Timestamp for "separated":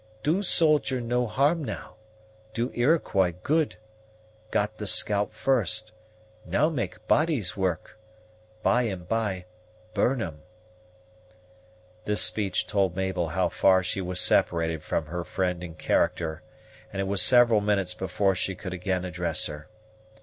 14.19-14.81